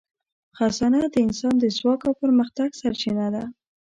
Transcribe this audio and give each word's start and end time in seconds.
خزانه 0.57 0.99
د 1.13 1.15
انسان 1.25 1.53
د 1.59 1.63
ځواک 1.77 2.01
او 2.07 2.13
پرمختګ 2.21 2.69
سرچینه 2.81 3.27
ده. 3.33 3.43